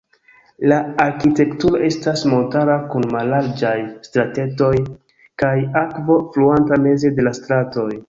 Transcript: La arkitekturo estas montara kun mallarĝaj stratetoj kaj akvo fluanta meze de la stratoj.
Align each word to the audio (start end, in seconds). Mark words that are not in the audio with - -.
La 0.71 0.77
arkitekturo 1.03 1.81
estas 1.89 2.23
montara 2.31 2.79
kun 2.95 3.07
mallarĝaj 3.17 3.75
stratetoj 4.09 4.73
kaj 5.45 5.55
akvo 5.87 6.21
fluanta 6.35 6.85
meze 6.91 7.17
de 7.21 7.33
la 7.33 7.41
stratoj. 7.43 7.91